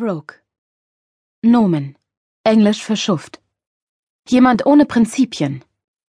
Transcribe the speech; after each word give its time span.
Rogue. 0.00 0.34
Nomen. 1.42 1.96
Englisch 2.44 2.82
für 2.82 2.96
Schuft. 2.96 3.42
Jemand 4.28 4.66
ohne 4.66 4.86
Prinzipien. 4.86 5.64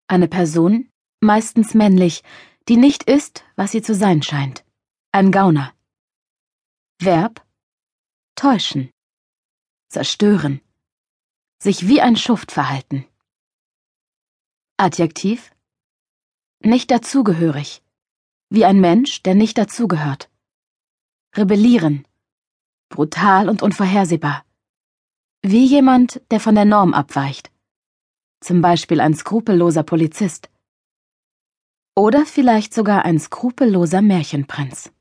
Eine 0.08 0.28
Person, 0.28 0.90
meistens 1.22 1.74
männlich, 1.74 2.24
die 2.68 2.78
nicht 2.78 3.04
ist, 3.04 3.44
was 3.56 3.72
sie 3.72 3.82
zu 3.82 3.96
sein 3.96 4.22
scheint. 4.22 4.64
Ein 5.12 5.32
Gauner. 5.32 5.74
Verb. 7.00 7.46
Täuschen. 8.36 8.92
Zerstören. 9.90 10.62
Sich 11.62 11.88
wie 11.88 12.02
ein 12.02 12.16
Schuft 12.16 12.52
verhalten. 12.52 13.06
Adjektiv. 14.78 15.52
Nicht 16.62 16.92
dazugehörig. 16.92 17.82
Wie 18.50 18.66
ein 18.66 18.80
Mensch, 18.80 19.24
der 19.24 19.36
nicht 19.36 19.58
dazugehört. 19.58 20.30
Rebellieren. 21.36 22.06
Brutal 22.90 23.50
und 23.50 23.62
unvorhersehbar. 23.62 24.44
Wie 25.42 25.66
jemand, 25.66 26.22
der 26.32 26.40
von 26.40 26.56
der 26.56 26.66
Norm 26.66 26.94
abweicht. 26.94 27.52
Zum 28.42 28.62
Beispiel 28.62 29.00
ein 29.00 29.14
skrupelloser 29.14 29.84
Polizist. 29.84 30.50
Oder 31.96 32.26
vielleicht 32.26 32.74
sogar 32.74 33.06
ein 33.06 33.20
skrupelloser 33.20 34.02
Märchenprinz. 34.02 34.92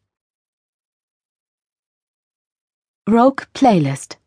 Rogue 3.08 3.46
Playlist 3.54 4.18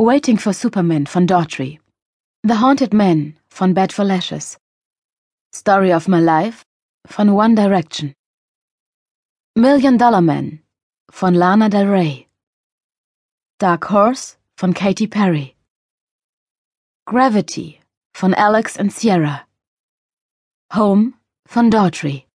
Waiting 0.00 0.38
for 0.38 0.52
Superman 0.52 1.06
von 1.06 1.26
Daughtry 1.26 1.80
The 2.42 2.54
Haunted 2.54 2.92
Man 2.92 3.38
von 3.48 3.74
Bad 3.74 3.92
for 3.92 4.04
Lashes 4.04 4.58
Story 5.54 5.94
of 5.94 6.08
My 6.08 6.18
Life 6.18 6.64
von 7.06 7.30
One 7.30 7.54
Direction 7.54 8.12
Million 9.54 9.98
Dollar 9.98 10.20
Man 10.20 10.62
von 11.10 11.34
Lana 11.34 11.68
Del 11.68 11.88
Rey. 11.88 12.28
Dark 13.58 13.90
Horse 13.90 14.36
von 14.56 14.72
Katy 14.72 15.06
Perry. 15.06 15.56
Gravity 17.06 17.80
von 18.14 18.34
Alex 18.34 18.76
and 18.76 18.92
Sierra. 18.92 19.46
Home 20.74 21.14
von 21.46 21.70
Daughtry. 21.70 22.26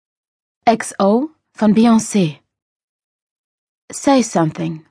XO 0.65 1.29
von 1.53 1.73
Beyoncé. 1.73 2.39
Say 3.91 4.21
Something 4.21 4.85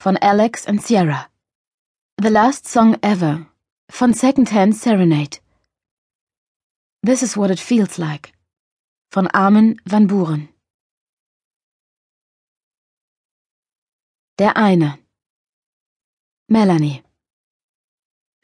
von 0.00 0.16
Alex 0.22 0.66
and 0.66 0.82
Sierra. 0.82 1.28
The 2.18 2.30
Last 2.30 2.66
Song 2.66 2.96
Ever 3.02 3.46
von 3.90 4.14
Secondhand 4.14 4.74
Serenade. 4.74 5.38
This 7.02 7.22
is 7.22 7.36
What 7.36 7.50
It 7.50 7.60
Feels 7.60 7.98
Like 7.98 8.32
von 9.12 9.28
Armin 9.28 9.80
van 9.84 10.06
Buren 10.06 10.48
Der 14.38 14.58
eine 14.58 14.98
Melanie 16.46 17.02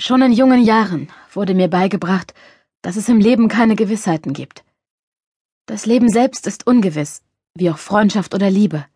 Schon 0.00 0.22
in 0.22 0.32
jungen 0.32 0.62
Jahren 0.62 1.12
wurde 1.30 1.52
mir 1.52 1.68
beigebracht, 1.68 2.32
dass 2.80 2.96
es 2.96 3.10
im 3.10 3.18
Leben 3.18 3.48
keine 3.48 3.76
Gewissheiten 3.76 4.32
gibt. 4.32 4.64
Das 5.66 5.84
Leben 5.84 6.08
selbst 6.08 6.46
ist 6.46 6.66
ungewiss, 6.66 7.22
wie 7.52 7.70
auch 7.70 7.76
Freundschaft 7.76 8.34
oder 8.34 8.50
Liebe. 8.50 8.86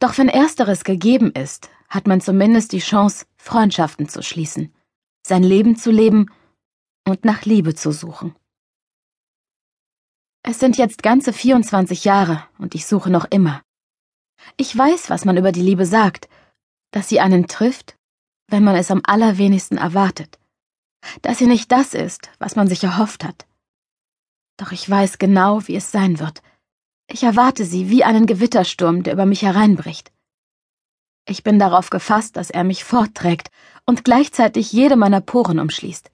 Doch 0.00 0.18
wenn 0.18 0.28
ersteres 0.28 0.84
gegeben 0.84 1.32
ist, 1.32 1.70
hat 1.88 2.06
man 2.06 2.20
zumindest 2.20 2.72
die 2.72 2.80
Chance, 2.80 3.24
Freundschaften 3.36 4.06
zu 4.06 4.22
schließen, 4.22 4.70
sein 5.26 5.42
Leben 5.42 5.76
zu 5.76 5.90
leben 5.90 6.30
und 7.08 7.24
nach 7.24 7.46
Liebe 7.46 7.74
zu 7.74 7.90
suchen. 7.90 8.36
Es 10.42 10.58
sind 10.58 10.76
jetzt 10.76 11.02
ganze 11.02 11.32
24 11.32 12.04
Jahre 12.04 12.44
und 12.58 12.74
ich 12.74 12.84
suche 12.84 13.08
noch 13.08 13.24
immer. 13.30 13.62
Ich 14.56 14.76
weiß, 14.76 15.10
was 15.10 15.24
man 15.24 15.36
über 15.36 15.52
die 15.52 15.62
Liebe 15.62 15.86
sagt, 15.86 16.28
dass 16.90 17.08
sie 17.08 17.20
einen 17.20 17.46
trifft, 17.46 17.96
wenn 18.48 18.64
man 18.64 18.76
es 18.76 18.90
am 18.90 19.00
allerwenigsten 19.04 19.78
erwartet, 19.78 20.38
dass 21.22 21.38
sie 21.38 21.46
nicht 21.46 21.72
das 21.72 21.94
ist, 21.94 22.30
was 22.38 22.56
man 22.56 22.68
sich 22.68 22.84
erhofft 22.84 23.24
hat. 23.24 23.46
Doch 24.58 24.72
ich 24.72 24.88
weiß 24.88 25.18
genau, 25.18 25.66
wie 25.66 25.76
es 25.76 25.90
sein 25.90 26.18
wird. 26.18 26.42
Ich 27.08 27.22
erwarte 27.22 27.64
sie 27.64 27.90
wie 27.90 28.04
einen 28.04 28.26
Gewittersturm, 28.26 29.02
der 29.02 29.14
über 29.14 29.26
mich 29.26 29.42
hereinbricht. 29.42 30.12
Ich 31.26 31.42
bin 31.42 31.58
darauf 31.58 31.90
gefasst, 31.90 32.36
dass 32.36 32.50
er 32.50 32.64
mich 32.64 32.84
fortträgt 32.84 33.50
und 33.86 34.04
gleichzeitig 34.04 34.72
jede 34.72 34.96
meiner 34.96 35.20
Poren 35.20 35.58
umschließt. 35.58 36.10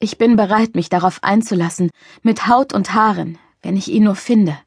Ich 0.00 0.18
bin 0.18 0.36
bereit, 0.36 0.74
mich 0.74 0.88
darauf 0.88 1.22
einzulassen, 1.24 1.90
mit 2.22 2.46
Haut 2.46 2.72
und 2.72 2.94
Haaren, 2.94 3.38
wenn 3.62 3.76
ich 3.76 3.88
ihn 3.88 4.04
nur 4.04 4.14
finde. 4.14 4.58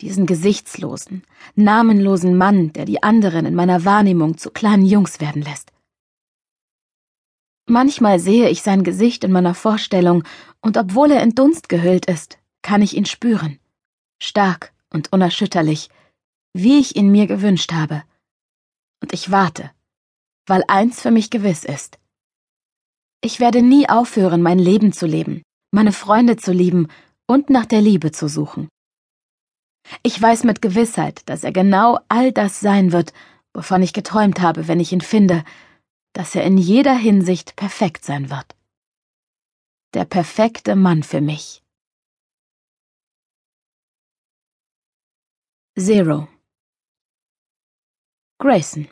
Diesen 0.00 0.26
gesichtslosen, 0.26 1.22
namenlosen 1.54 2.36
Mann, 2.36 2.72
der 2.72 2.84
die 2.84 3.02
anderen 3.02 3.46
in 3.46 3.54
meiner 3.54 3.84
Wahrnehmung 3.84 4.36
zu 4.36 4.50
kleinen 4.50 4.84
Jungs 4.84 5.20
werden 5.20 5.42
lässt. 5.42 5.72
Manchmal 7.68 8.20
sehe 8.20 8.48
ich 8.48 8.62
sein 8.62 8.84
Gesicht 8.84 9.24
in 9.24 9.32
meiner 9.32 9.54
Vorstellung, 9.54 10.22
und 10.60 10.76
obwohl 10.76 11.10
er 11.10 11.22
in 11.22 11.34
Dunst 11.34 11.68
gehüllt 11.68 12.06
ist, 12.06 12.38
kann 12.62 12.82
ich 12.82 12.96
ihn 12.96 13.06
spüren. 13.06 13.58
Stark 14.20 14.72
und 14.90 15.12
unerschütterlich, 15.12 15.88
wie 16.52 16.78
ich 16.78 16.96
ihn 16.96 17.10
mir 17.10 17.26
gewünscht 17.26 17.72
habe. 17.72 18.02
Und 19.02 19.12
ich 19.12 19.30
warte, 19.30 19.70
weil 20.46 20.62
eins 20.68 21.00
für 21.00 21.10
mich 21.10 21.30
gewiss 21.30 21.64
ist. 21.64 21.98
Ich 23.20 23.40
werde 23.40 23.62
nie 23.62 23.88
aufhören, 23.88 24.42
mein 24.42 24.58
Leben 24.58 24.92
zu 24.92 25.06
leben, 25.06 25.42
meine 25.72 25.92
Freunde 25.92 26.36
zu 26.36 26.52
lieben 26.52 26.88
und 27.26 27.50
nach 27.50 27.66
der 27.66 27.80
Liebe 27.80 28.12
zu 28.12 28.28
suchen. 28.28 28.68
Ich 30.02 30.20
weiß 30.20 30.44
mit 30.44 30.62
Gewissheit, 30.62 31.28
dass 31.28 31.44
er 31.44 31.52
genau 31.52 31.98
all 32.08 32.32
das 32.32 32.60
sein 32.60 32.92
wird, 32.92 33.12
wovon 33.52 33.82
ich 33.82 33.92
geträumt 33.92 34.40
habe, 34.40 34.68
wenn 34.68 34.80
ich 34.80 34.92
ihn 34.92 35.00
finde, 35.00 35.44
dass 36.12 36.34
er 36.34 36.44
in 36.44 36.58
jeder 36.58 36.94
Hinsicht 36.94 37.56
perfekt 37.56 38.04
sein 38.04 38.30
wird. 38.30 38.56
Der 39.94 40.04
perfekte 40.04 40.76
Mann 40.76 41.02
für 41.02 41.20
mich. 41.20 41.62
Zero 45.78 46.26
Grayson 48.38 48.88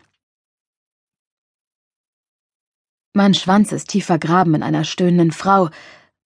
Mein 3.15 3.33
Schwanz 3.33 3.73
ist 3.73 3.89
tief 3.89 4.07
vergraben 4.07 4.55
in 4.55 4.63
einer 4.63 4.85
stöhnenden 4.85 5.31
Frau, 5.31 5.71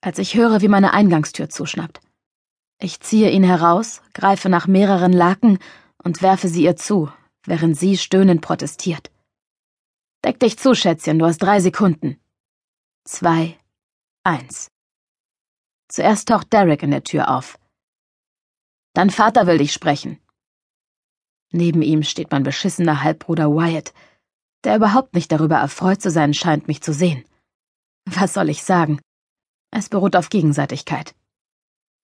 als 0.00 0.18
ich 0.18 0.34
höre, 0.34 0.62
wie 0.62 0.68
meine 0.68 0.92
Eingangstür 0.94 1.50
zuschnappt. 1.50 2.00
Ich 2.80 3.00
ziehe 3.00 3.30
ihn 3.30 3.42
heraus, 3.42 4.02
greife 4.14 4.48
nach 4.48 4.68
mehreren 4.68 5.12
Laken 5.12 5.58
und 6.02 6.22
werfe 6.22 6.48
sie 6.48 6.62
ihr 6.62 6.76
zu, 6.76 7.10
während 7.44 7.76
sie 7.76 7.96
stöhnend 7.96 8.40
protestiert. 8.40 9.10
Deck 10.24 10.38
dich 10.38 10.58
zu, 10.58 10.74
Schätzchen, 10.74 11.18
du 11.18 11.26
hast 11.26 11.38
drei 11.38 11.60
Sekunden. 11.60 12.20
Zwei, 13.04 13.58
eins. 14.22 14.70
Zuerst 15.88 16.28
taucht 16.28 16.52
Derek 16.52 16.82
in 16.82 16.90
der 16.90 17.02
Tür 17.02 17.30
auf. 17.30 17.58
Dein 18.94 19.10
Vater 19.10 19.46
will 19.46 19.58
dich 19.58 19.72
sprechen. 19.72 20.20
Neben 21.50 21.82
ihm 21.82 22.02
steht 22.02 22.30
mein 22.30 22.42
beschissener 22.42 23.02
Halbbruder 23.02 23.50
Wyatt, 23.50 23.92
der 24.64 24.76
überhaupt 24.76 25.14
nicht 25.14 25.32
darüber 25.32 25.56
erfreut 25.56 26.02
zu 26.02 26.10
sein 26.10 26.34
scheint, 26.34 26.68
mich 26.68 26.82
zu 26.82 26.92
sehen. 26.92 27.24
Was 28.04 28.34
soll 28.34 28.50
ich 28.50 28.62
sagen? 28.62 29.00
Es 29.70 29.88
beruht 29.88 30.14
auf 30.14 30.28
Gegenseitigkeit. 30.28 31.14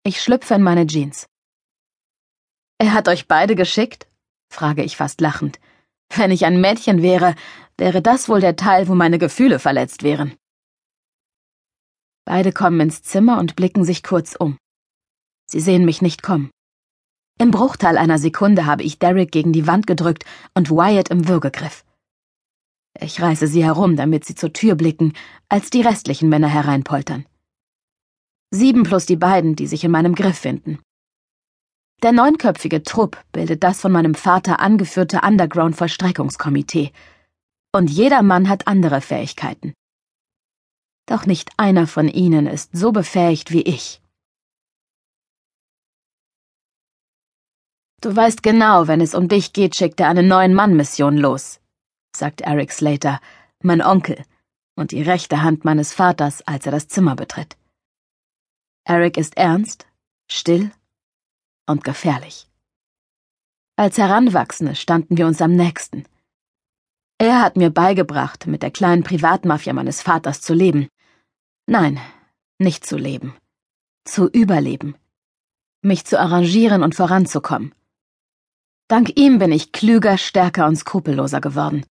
Ich 0.07 0.21
schlüpfe 0.21 0.53
in 0.55 0.63
meine 0.63 0.87
Jeans. 0.87 1.29
Er 2.79 2.93
hat 2.93 3.09
euch 3.09 3.27
beide 3.27 3.55
geschickt? 3.55 4.07
frage 4.53 4.85
ich 4.85 4.99
fast 4.99 5.23
lachend. 5.23 5.59
Wenn 6.15 6.31
ich 6.31 6.45
ein 6.45 6.61
Mädchen 6.61 7.01
wäre, 7.01 7.35
wäre 7.79 8.03
das 8.03 8.29
wohl 8.29 8.41
der 8.41 8.55
Teil, 8.55 8.87
wo 8.89 8.95
meine 8.95 9.19
Gefühle 9.19 9.59
verletzt 9.59 10.03
wären. 10.03 10.37
Beide 12.27 12.53
kommen 12.53 12.81
ins 12.81 13.03
Zimmer 13.03 13.39
und 13.39 13.57
blicken 13.57 13.83
sich 13.83 14.03
kurz 14.03 14.37
um. 14.37 14.59
Sie 15.47 15.61
sehen 15.61 15.87
mich 15.87 16.03
nicht 16.03 16.23
kommen. 16.23 16.51
Im 17.39 17.51
Bruchteil 17.51 17.97
einer 17.97 18.19
Sekunde 18.19 18.67
habe 18.67 18.83
ich 18.83 18.99
Derek 18.99 19.33
gegen 19.33 19.55
die 19.55 19.67
Wand 19.67 19.87
gedrückt 19.87 20.27
und 20.53 20.71
Wyatt 20.71 21.09
im 21.09 21.29
Würgegriff. 21.29 21.83
Ich 23.00 23.23
reiße 23.23 23.47
sie 23.47 23.65
herum, 23.65 23.97
damit 23.97 24.27
sie 24.27 24.35
zur 24.35 24.53
Tür 24.53 24.75
blicken, 24.75 25.15
als 25.49 25.71
die 25.71 25.81
restlichen 25.81 26.29
Männer 26.29 26.49
hereinpoltern. 26.49 27.25
Sieben 28.55 28.85
plus 28.85 29.05
die 29.05 29.17
beiden, 29.17 29.56
die 29.56 29.67
sich 29.67 29.83
in 29.83 29.91
meinem 29.91 30.15
Griff 30.15 30.39
finden. 30.39 30.79
Der 32.05 32.12
neunköpfige 32.12 32.85
Trupp 32.85 33.21
bildet 33.33 33.65
das 33.65 33.81
von 33.81 33.91
meinem 33.91 34.15
Vater 34.15 34.61
angeführte 34.61 35.23
Underground-Vollstreckungskomitee. 35.23 36.93
Und 37.75 37.91
jeder 37.91 38.23
Mann 38.23 38.49
hat 38.49 38.69
andere 38.69 39.01
Fähigkeiten. 39.01 39.75
Doch 41.06 41.27
nicht 41.27 41.51
einer 41.56 41.89
von 41.89 42.09
ihnen 42.09 42.47
ist 42.47 42.71
so 42.73 42.93
befähigt 42.93 43.51
wie 43.51 43.62
ich. 43.62 44.01
Du 48.03 48.15
weißt 48.15 48.45
genau, 48.45 48.87
wenn 48.87 49.00
es 49.00 49.17
um 49.17 49.27
dich 49.27 49.53
geht, 49.53 49.75
schickt 49.75 49.99
er 49.99 50.09
eine 50.09 50.23
Neun-Mann-Mission 50.23 51.17
los, 51.17 51.59
sagt 52.15 52.43
Eric 52.43 52.71
Slater, 52.71 53.21
mein 53.62 53.83
Onkel, 53.83 54.23
und 54.77 54.93
die 54.93 55.03
rechte 55.03 55.43
Hand 55.43 55.65
meines 55.65 55.93
Vaters, 55.93 56.47
als 56.47 56.67
er 56.67 56.73
das 56.73 56.87
Zimmer 56.87 57.17
betritt. 57.17 57.57
Eric 58.85 59.17
ist 59.17 59.37
ernst, 59.37 59.87
still 60.31 60.71
und 61.67 61.85
gefährlich. 61.85 62.49
Als 63.77 63.97
Heranwachsende 63.97 64.75
standen 64.75 65.17
wir 65.17 65.27
uns 65.27 65.41
am 65.41 65.57
nächsten. 65.57 66.05
Er 67.19 67.41
hat 67.41 67.57
mir 67.57 67.71
beigebracht, 67.71 68.47
mit 68.47 68.63
der 68.63 68.71
kleinen 68.71 69.03
Privatmafia 69.03 69.73
meines 69.73 70.03
Vaters 70.03 70.43
zu 70.43 70.53
leben. 70.53 70.89
Nein, 71.67 71.99
nicht 72.59 72.85
zu 72.85 72.97
leben. 72.97 73.35
Zu 74.05 74.29
überleben. 74.29 74.97
Mich 75.81 76.05
zu 76.05 76.21
arrangieren 76.21 76.83
und 76.83 76.95
voranzukommen. 76.95 77.75
Dank 78.89 79.19
ihm 79.19 79.39
bin 79.39 79.51
ich 79.51 79.73
klüger, 79.73 80.19
stärker 80.19 80.67
und 80.67 80.77
skrupelloser 80.77 81.41
geworden. 81.41 81.87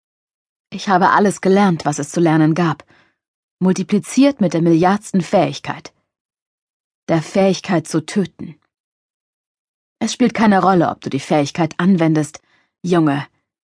Ich 0.70 0.88
habe 0.88 1.10
alles 1.10 1.40
gelernt, 1.40 1.86
was 1.86 1.98
es 1.98 2.10
zu 2.10 2.20
lernen 2.20 2.54
gab, 2.54 2.84
multipliziert 3.60 4.42
mit 4.42 4.52
der 4.52 4.62
milliardsten 4.62 5.22
Fähigkeit. 5.22 5.94
Der 7.08 7.20
Fähigkeit 7.20 7.88
zu 7.88 8.06
töten. 8.06 8.60
Es 9.98 10.12
spielt 10.12 10.34
keine 10.34 10.62
Rolle, 10.62 10.88
ob 10.88 11.00
du 11.00 11.10
die 11.10 11.20
Fähigkeit 11.20 11.74
anwendest, 11.78 12.40
Junge, 12.84 13.26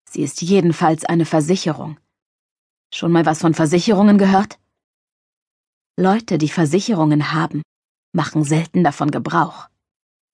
sie 0.08 0.22
ist 0.22 0.42
jedenfalls 0.42 1.04
eine 1.04 1.26
Versicherung. 1.26 1.98
Schon 2.92 3.12
mal 3.12 3.24
was 3.24 3.40
von 3.40 3.54
Versicherungen 3.54 4.18
gehört? 4.18 4.58
Leute, 5.98 6.38
die 6.38 6.48
Versicherungen 6.48 7.32
haben, 7.32 7.62
machen 8.14 8.44
selten 8.44 8.84
davon 8.84 9.10
Gebrauch. 9.10 9.68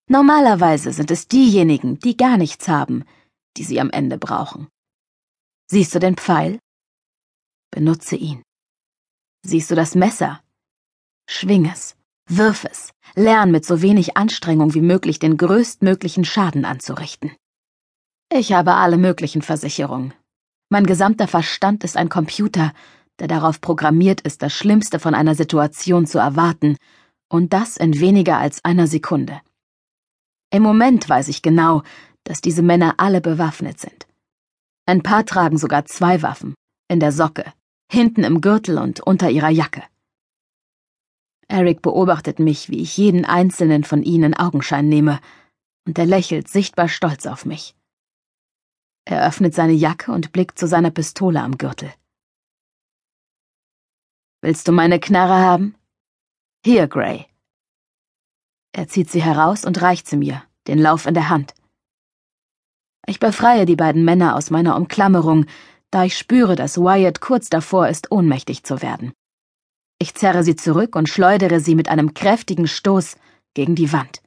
Normalerweise 0.08 0.92
sind 0.92 1.10
es 1.10 1.28
diejenigen, 1.28 1.98
die 1.98 2.16
gar 2.16 2.36
nichts 2.36 2.68
haben, 2.68 3.04
die 3.56 3.64
sie 3.64 3.80
am 3.80 3.90
Ende 3.90 4.18
brauchen. 4.18 4.68
Siehst 5.70 5.94
du 5.94 5.98
den 5.98 6.16
Pfeil? 6.16 6.58
Benutze 7.70 8.16
ihn. 8.16 8.42
Siehst 9.44 9.70
du 9.70 9.74
das 9.74 9.94
Messer? 9.94 10.42
Schwing 11.28 11.66
es, 11.66 11.97
wirf 12.28 12.64
es, 12.70 12.92
lern 13.14 13.50
mit 13.50 13.64
so 13.64 13.82
wenig 13.82 14.16
Anstrengung 14.16 14.75
wie 14.75 14.80
möglich 14.80 15.19
den 15.19 15.36
größtmöglichen 15.36 16.25
Schaden 16.25 16.64
anzurichten. 16.64 17.32
Ich 18.30 18.52
habe 18.52 18.75
alle 18.75 18.98
möglichen 18.98 19.42
Versicherungen. 19.42 20.12
Mein 20.70 20.84
gesamter 20.84 21.26
Verstand 21.26 21.82
ist 21.84 21.96
ein 21.96 22.10
Computer, 22.10 22.72
der 23.19 23.26
darauf 23.28 23.60
programmiert 23.60 24.20
ist, 24.20 24.42
das 24.42 24.52
Schlimmste 24.52 24.98
von 24.98 25.14
einer 25.14 25.34
Situation 25.34 26.06
zu 26.06 26.19
erwarten, 26.19 26.76
und 27.30 27.52
das 27.52 27.76
in 27.76 27.98
weniger 28.00 28.38
als 28.38 28.64
einer 28.64 28.86
Sekunde. 28.86 29.40
Im 30.50 30.62
Moment 30.62 31.08
weiß 31.08 31.28
ich 31.28 31.42
genau, 31.42 31.82
dass 32.25 32.40
diese 32.40 32.62
Männer 32.62 32.94
alle 32.98 33.20
bewaffnet 33.20 33.80
sind. 33.80 34.06
Ein 34.86 35.02
paar 35.02 35.26
tragen 35.26 35.58
sogar 35.58 35.84
zwei 35.84 36.22
Waffen, 36.22 36.54
in 36.88 37.00
der 37.00 37.12
Socke, 37.12 37.52
hinten 37.90 38.25
im 38.25 38.40
Gürtel 38.40 38.78
und 38.78 39.00
unter 39.00 39.30
ihrer 39.30 39.50
Jacke. 39.50 39.82
Eric 41.48 41.80
beobachtet 41.82 42.38
mich, 42.38 42.68
wie 42.68 42.82
ich 42.82 42.96
jeden 42.96 43.24
einzelnen 43.24 43.82
von 43.82 44.02
ihnen 44.02 44.34
Augenschein 44.34 44.88
nehme, 44.88 45.20
und 45.86 45.98
er 45.98 46.06
lächelt 46.06 46.48
sichtbar 46.48 46.88
stolz 46.88 47.24
auf 47.26 47.46
mich. 47.46 47.74
Er 49.06 49.26
öffnet 49.26 49.54
seine 49.54 49.72
Jacke 49.72 50.12
und 50.12 50.32
blickt 50.32 50.58
zu 50.58 50.68
seiner 50.68 50.90
Pistole 50.90 51.40
am 51.40 51.56
Gürtel. 51.56 51.90
Willst 54.42 54.68
du 54.68 54.72
meine 54.72 55.00
Knarre 55.00 55.40
haben? 55.40 55.74
Hier, 56.64 56.86
Gray. 56.86 57.26
Er 58.72 58.86
zieht 58.86 59.10
sie 59.10 59.22
heraus 59.22 59.64
und 59.64 59.80
reicht 59.80 60.06
sie 60.06 60.18
mir, 60.18 60.42
den 60.66 60.78
Lauf 60.78 61.06
in 61.06 61.14
der 61.14 61.30
Hand. 61.30 61.54
Ich 63.06 63.18
befreie 63.18 63.64
die 63.64 63.76
beiden 63.76 64.04
Männer 64.04 64.36
aus 64.36 64.50
meiner 64.50 64.76
Umklammerung, 64.76 65.46
da 65.90 66.04
ich 66.04 66.18
spüre, 66.18 66.54
dass 66.54 66.76
Wyatt 66.76 67.22
kurz 67.22 67.48
davor 67.48 67.88
ist, 67.88 68.12
ohnmächtig 68.12 68.64
zu 68.64 68.82
werden. 68.82 69.14
Ich 69.98 70.14
zerre 70.14 70.44
sie 70.44 70.56
zurück 70.56 70.94
und 70.96 71.08
schleudere 71.08 71.60
sie 71.60 71.74
mit 71.74 71.88
einem 71.88 72.14
kräftigen 72.14 72.68
Stoß 72.68 73.16
gegen 73.54 73.74
die 73.74 73.92
Wand. 73.92 74.22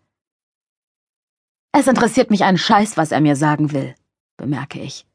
Es 1.71 1.88
interessiert 1.88 2.29
mich 2.29 2.44
ein 2.44 2.57
Scheiß, 2.57 2.97
was 2.97 3.12
er 3.12 3.21
mir 3.21 3.35
sagen 3.35 3.71
will 3.71 3.95
bemerke 4.41 4.79
ich. 4.79 5.06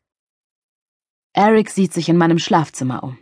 Eric 1.34 1.68
sieht 1.70 1.92
sich 1.92 2.08
in 2.08 2.16
meinem 2.16 2.38
Schlafzimmer 2.38 3.02
um. 3.02 3.18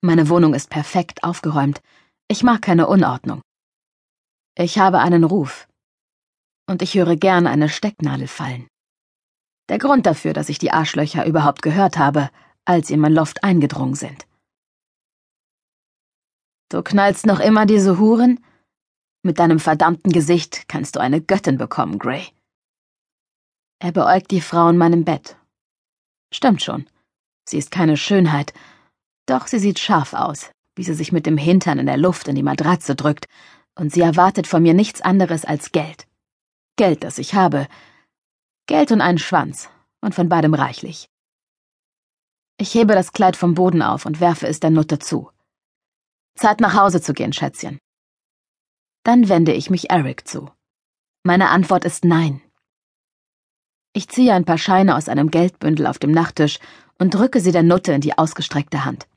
Meine 0.00 0.28
Wohnung 0.28 0.54
ist 0.54 0.70
perfekt 0.70 1.22
aufgeräumt. 1.22 1.80
Ich 2.28 2.42
mag 2.42 2.62
keine 2.62 2.86
Unordnung. 2.88 3.42
Ich 4.56 4.78
habe 4.78 4.98
einen 5.00 5.24
Ruf. 5.24 5.68
Und 6.66 6.82
ich 6.82 6.94
höre 6.94 7.16
gern 7.16 7.46
eine 7.46 7.68
Stecknadel 7.68 8.26
fallen. 8.26 8.66
Der 9.68 9.78
Grund 9.78 10.06
dafür, 10.06 10.32
dass 10.32 10.48
ich 10.48 10.58
die 10.58 10.72
Arschlöcher 10.72 11.26
überhaupt 11.26 11.62
gehört 11.62 11.98
habe, 11.98 12.30
als 12.64 12.88
sie 12.88 12.94
in 12.94 13.00
mein 13.00 13.12
Loft 13.12 13.44
eingedrungen 13.44 13.94
sind. 13.94 14.26
Du 16.70 16.82
knallst 16.82 17.24
noch 17.24 17.40
immer 17.40 17.64
diese 17.64 17.98
Huren? 17.98 18.44
Mit 19.22 19.38
deinem 19.38 19.58
verdammten 19.58 20.12
Gesicht 20.12 20.68
kannst 20.68 20.96
du 20.96 21.00
eine 21.00 21.20
Göttin 21.20 21.56
bekommen, 21.56 21.98
Gray. 21.98 22.28
Er 23.80 23.92
beäugt 23.92 24.30
die 24.30 24.40
Frau 24.40 24.68
in 24.68 24.76
meinem 24.76 25.04
Bett. 25.04 25.36
Stimmt 26.32 26.62
schon. 26.62 26.86
Sie 27.48 27.56
ist 27.56 27.70
keine 27.70 27.96
Schönheit, 27.96 28.52
doch 29.26 29.46
sie 29.46 29.58
sieht 29.58 29.78
scharf 29.78 30.12
aus, 30.12 30.50
wie 30.76 30.84
sie 30.84 30.94
sich 30.94 31.10
mit 31.10 31.24
dem 31.24 31.38
Hintern 31.38 31.78
in 31.78 31.86
der 31.86 31.96
Luft 31.96 32.28
in 32.28 32.34
die 32.34 32.42
Matratze 32.42 32.94
drückt, 32.94 33.26
und 33.74 33.92
sie 33.92 34.02
erwartet 34.02 34.46
von 34.46 34.62
mir 34.62 34.74
nichts 34.74 35.00
anderes 35.00 35.44
als 35.44 35.72
Geld. 35.72 36.06
Geld, 36.76 37.02
das 37.02 37.18
ich 37.18 37.34
habe. 37.34 37.66
Geld 38.66 38.92
und 38.92 39.00
einen 39.00 39.18
Schwanz, 39.18 39.70
und 40.02 40.14
von 40.14 40.28
beidem 40.28 40.52
reichlich. 40.52 41.08
Ich 42.58 42.74
hebe 42.74 42.94
das 42.94 43.12
Kleid 43.12 43.36
vom 43.36 43.54
Boden 43.54 43.82
auf 43.82 44.04
und 44.04 44.20
werfe 44.20 44.46
es 44.46 44.60
der 44.60 44.70
Nutte 44.70 44.98
zu. 44.98 45.30
Zeit 46.38 46.60
nach 46.60 46.74
Hause 46.74 47.00
zu 47.00 47.12
gehen, 47.12 47.32
Schätzchen. 47.32 47.78
Dann 49.04 49.28
wende 49.28 49.52
ich 49.52 49.70
mich 49.70 49.90
Eric 49.90 50.26
zu. 50.26 50.50
Meine 51.24 51.50
Antwort 51.50 51.84
ist 51.84 52.04
nein. 52.04 52.40
Ich 53.92 54.08
ziehe 54.08 54.32
ein 54.32 54.44
paar 54.44 54.58
Scheine 54.58 54.96
aus 54.96 55.08
einem 55.08 55.30
Geldbündel 55.30 55.86
auf 55.86 55.98
dem 55.98 56.12
Nachttisch 56.12 56.58
und 56.98 57.14
drücke 57.14 57.40
sie 57.40 57.52
der 57.52 57.62
Nutte 57.62 57.92
in 57.92 58.00
die 58.00 58.16
ausgestreckte 58.16 58.84
Hand. 58.84 59.08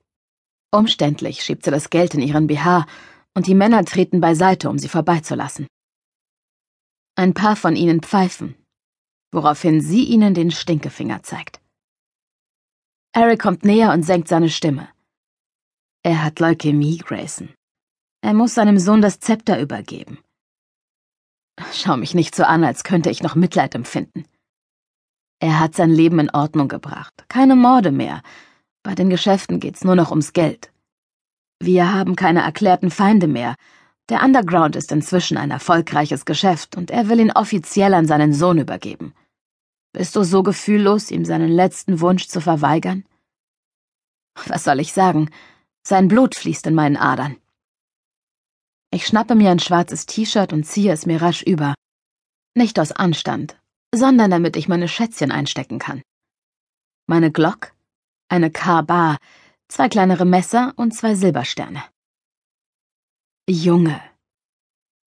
Umständlich 0.72 1.44
schiebt 1.44 1.66
sie 1.66 1.72
das 1.72 1.90
Geld 1.90 2.14
in 2.14 2.22
ihren 2.22 2.48
BH 2.48 2.86
und 3.34 3.48
die 3.48 3.56
Männer 3.56 3.84
treten 3.86 4.22
beiseite, 4.22 4.70
um 4.70 4.80
sie 4.80 4.88
vorbeizulassen. 4.88 5.68
Ein 7.16 7.34
paar 7.34 7.56
von 7.56 7.76
ihnen 7.76 8.02
pfeifen, 8.02 8.56
woraufhin 9.32 9.82
sie 9.82 10.06
ihnen 10.06 10.34
den 10.34 10.52
Stinkefinger 10.52 11.24
zeigt. 11.24 11.60
Eric 13.14 13.42
kommt 13.42 13.66
näher 13.66 13.92
und 13.92 14.04
senkt 14.04 14.30
seine 14.30 14.50
Stimme. 14.50 14.88
Er 16.04 16.24
hat 16.24 16.40
Leukämie, 16.40 16.98
Grayson. 16.98 17.50
Er 18.22 18.34
muss 18.34 18.56
seinem 18.56 18.80
Sohn 18.80 19.02
das 19.02 19.20
Zepter 19.20 19.60
übergeben. 19.60 20.18
Schau 21.74 21.98
mich 21.98 22.16
nicht 22.16 22.36
so 22.36 22.44
an, 22.44 22.64
als 22.64 22.84
könnte 22.84 23.10
ich 23.10 23.22
noch 23.22 23.36
Mitleid 23.36 23.76
empfinden. 23.76 24.26
Er 25.40 25.60
hat 25.60 25.76
sein 25.76 25.92
Leben 25.92 26.20
in 26.20 26.30
Ordnung 26.32 26.68
gebracht. 26.68 27.26
Keine 27.28 27.56
Morde 27.56 27.92
mehr. 27.92 28.22
Bei 28.84 28.96
den 28.96 29.10
Geschäften 29.10 29.60
geht's 29.60 29.84
nur 29.84 29.96
noch 29.96 30.10
ums 30.10 30.34
Geld. 30.34 30.72
Wir 31.60 31.94
haben 31.94 32.16
keine 32.16 32.42
erklärten 32.42 32.90
Feinde 32.90 33.28
mehr. 33.28 33.56
Der 34.10 34.24
Underground 34.24 34.76
ist 34.76 34.92
inzwischen 34.92 35.38
ein 35.38 35.52
erfolgreiches 35.52 36.26
Geschäft 36.26 36.76
und 36.76 36.90
er 36.90 37.10
will 37.10 37.20
ihn 37.20 37.32
offiziell 37.32 37.94
an 37.94 38.08
seinen 38.08 38.34
Sohn 38.34 38.58
übergeben. 38.58 39.14
Bist 39.94 40.16
du 40.16 40.24
so 40.24 40.42
gefühllos, 40.42 41.12
ihm 41.12 41.26
seinen 41.26 41.50
letzten 41.50 42.02
Wunsch 42.02 42.28
zu 42.28 42.42
verweigern? 42.42 43.06
Was 44.48 44.64
soll 44.64 44.80
ich 44.80 44.94
sagen? 44.94 45.30
Sein 45.84 46.08
Blut 46.08 46.36
fließt 46.36 46.68
in 46.68 46.76
meinen 46.76 46.98
Adern. 46.98 47.38
Ich 48.92 49.08
schnappe 49.08 49.36
mir 49.36 49.52
ein 49.52 49.60
schwarzes 49.60 50.06
T-Shirt 50.06 50.54
und 50.54 50.66
ziehe 50.66 50.92
es 50.92 51.06
mir 51.06 51.22
rasch 51.22 51.42
über. 51.44 51.74
Nicht 52.56 52.80
aus 52.80 52.92
Anstand, 52.92 53.58
sondern 53.94 54.30
damit 54.30 54.56
ich 54.58 54.68
meine 54.68 54.88
Schätzchen 54.88 55.32
einstecken 55.32 55.80
kann. 55.80 56.02
Meine 57.08 57.32
Glock, 57.32 57.74
eine 58.30 58.52
K-Bar, 58.52 59.18
zwei 59.70 59.90
kleinere 59.90 60.26
Messer 60.26 60.74
und 60.76 60.94
zwei 60.94 61.16
Silbersterne. 61.16 61.84
Junge. 63.50 64.02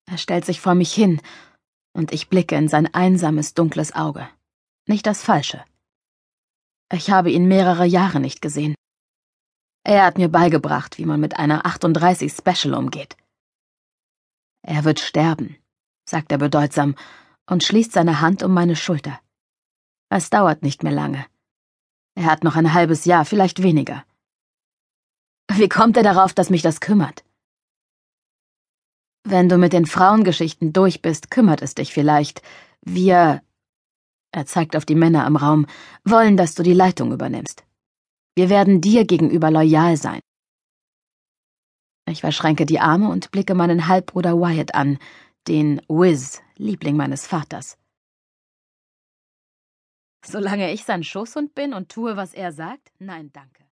Er 0.07 0.17
stellt 0.17 0.45
sich 0.45 0.59
vor 0.59 0.75
mich 0.75 0.93
hin, 0.93 1.21
und 1.93 2.11
ich 2.11 2.29
blicke 2.29 2.55
in 2.55 2.67
sein 2.67 2.93
einsames, 2.93 3.53
dunkles 3.53 3.93
Auge. 3.95 4.29
Nicht 4.87 5.07
das 5.07 5.23
falsche. 5.23 5.63
Ich 6.91 7.09
habe 7.09 7.31
ihn 7.31 7.47
mehrere 7.47 7.85
Jahre 7.85 8.19
nicht 8.19 8.41
gesehen. 8.41 8.75
Er 9.87 10.03
hat 10.03 10.17
mir 10.17 10.29
beigebracht, 10.29 10.97
wie 10.97 11.05
man 11.05 11.19
mit 11.19 11.37
einer 11.37 11.67
38 11.67 12.33
Special 12.33 12.73
umgeht. 12.73 13.15
Er 14.63 14.83
wird 14.83 14.99
sterben, 14.99 15.57
sagt 16.09 16.31
er 16.31 16.39
bedeutsam 16.39 16.95
und 17.45 17.63
schließt 17.63 17.91
seine 17.91 18.19
Hand 18.19 18.41
um 18.41 18.51
meine 18.51 18.75
Schulter. 18.75 19.19
Es 20.09 20.31
dauert 20.31 20.63
nicht 20.63 20.81
mehr 20.81 20.91
lange. 20.91 21.23
Er 22.15 22.25
hat 22.25 22.43
noch 22.43 22.55
ein 22.55 22.73
halbes 22.73 23.05
Jahr, 23.05 23.25
vielleicht 23.25 23.61
weniger. 23.61 24.03
Wie 25.51 25.69
kommt 25.69 25.97
er 25.97 26.03
darauf, 26.03 26.33
dass 26.33 26.49
mich 26.49 26.63
das 26.63 26.79
kümmert? 26.79 27.23
Wenn 29.23 29.49
du 29.49 29.59
mit 29.59 29.71
den 29.71 29.85
Frauengeschichten 29.85 30.73
durch 30.73 31.03
bist, 31.03 31.29
kümmert 31.29 31.61
es 31.61 31.75
dich 31.75 31.93
vielleicht. 31.93 32.41
Wir, 32.81 33.43
er 34.31 34.45
zeigt 34.47 34.75
auf 34.75 34.85
die 34.85 34.95
Männer 34.95 35.27
im 35.27 35.35
Raum, 35.35 35.67
wollen, 36.03 36.37
dass 36.37 36.55
du 36.55 36.63
die 36.63 36.73
Leitung 36.73 37.11
übernimmst. 37.11 37.64
Wir 38.37 38.49
werden 38.49 38.81
dir 38.81 39.05
gegenüber 39.05 39.49
loyal 39.49 39.95
sein. 39.95 40.19
Ich 42.09 42.21
verschränke 42.21 42.65
die 42.65 42.79
Arme 42.79 43.09
und 43.09 43.31
blicke 43.31 43.55
meinen 43.55 43.87
Halbbruder 43.87 44.37
Wyatt 44.37 44.75
an, 44.75 44.99
den 45.47 45.79
Wiz, 45.87 46.41
Liebling 46.57 46.97
meines 46.97 47.25
Vaters. 47.25 47.77
Solange 50.25 50.73
ich 50.73 50.83
sein 50.83 51.03
Schoßhund 51.03 51.55
bin 51.55 51.73
und 51.73 51.89
tue, 51.89 52.17
was 52.17 52.33
er 52.33 52.51
sagt? 52.51 52.91
Nein, 52.99 53.31
danke. 53.31 53.63